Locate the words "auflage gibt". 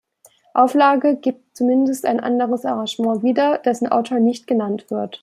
0.55-1.55